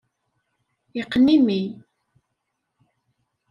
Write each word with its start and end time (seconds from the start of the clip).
Iqqen 0.99 1.25
imi. 1.35 1.61